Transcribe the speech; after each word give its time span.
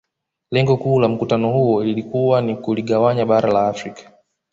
Lengo 0.51 0.77
kuu 0.77 0.99
la 0.99 1.07
Mkutano 1.07 1.51
huo 1.51 1.83
lilikuwa 1.83 2.41
ni 2.41 2.55
kuligawanya 2.55 3.25
bara 3.25 3.53
la 3.53 3.67
Afrika 3.67 4.11